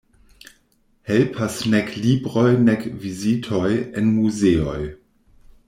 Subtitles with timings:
[1.09, 4.81] Helpas nek libroj nek vizitoj en muzeoj.